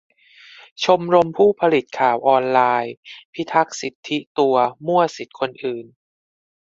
[0.83, 2.93] ชมรมผู้ผลิตข่าวออนไลน์:
[3.33, 4.55] พิทักษ์สิทธิตัว
[4.87, 5.85] มั่วสิทธิคนอื่น?